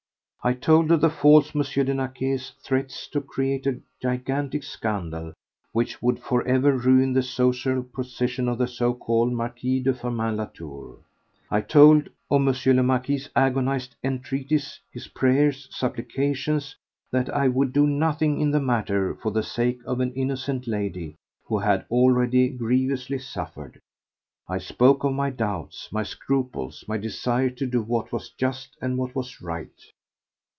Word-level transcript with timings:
I 0.43 0.53
told 0.53 0.89
of 0.91 1.01
the 1.01 1.09
false 1.11 1.55
M. 1.55 1.61
de 1.85 1.93
Naquet's 1.93 2.49
threats 2.63 3.07
to 3.09 3.21
create 3.21 3.67
a 3.67 3.77
gigantic 4.01 4.63
scandal 4.63 5.33
which 5.71 6.01
would 6.01 6.17
forever 6.17 6.75
ruin 6.75 7.13
the 7.13 7.21
social 7.21 7.83
position 7.83 8.47
of 8.49 8.57
the 8.57 8.65
so 8.65 8.95
called 8.95 9.31
Marquis 9.33 9.83
de 9.83 9.93
Firmin 9.93 10.35
Latour. 10.35 10.97
I 11.51 11.61
told 11.61 12.09
of 12.31 12.47
M. 12.47 12.75
le 12.75 12.81
Marquis's 12.81 13.29
agonized 13.35 13.95
entreaties, 14.03 14.79
his 14.91 15.09
prayers, 15.09 15.67
supplications, 15.69 16.75
that 17.11 17.31
I 17.31 17.47
would 17.47 17.71
do 17.71 17.85
nothing 17.85 18.39
in 18.41 18.49
the 18.49 18.59
matter 18.59 19.13
for 19.13 19.29
the 19.31 19.43
sake 19.43 19.81
of 19.85 19.99
an 19.99 20.11
innocent 20.13 20.65
lady 20.65 21.17
who 21.45 21.59
had 21.59 21.85
already 21.91 22.49
grievously 22.49 23.19
suffered. 23.19 23.79
I 24.49 24.57
spoke 24.57 25.03
of 25.03 25.13
my 25.13 25.29
doubts, 25.29 25.91
my 25.91 26.01
scruples, 26.01 26.83
my 26.87 26.97
desire 26.97 27.51
to 27.51 27.67
do 27.67 27.83
what 27.83 28.11
was 28.11 28.31
just 28.31 28.75
and 28.81 28.97
what 28.97 29.13
was 29.13 29.39
right. 29.39 29.69